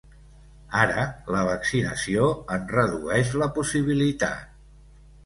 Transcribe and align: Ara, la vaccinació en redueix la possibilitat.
Ara, 0.83 1.01
la 1.35 1.43
vaccinació 1.49 2.29
en 2.55 2.65
redueix 2.71 3.35
la 3.43 3.49
possibilitat. 3.59 4.57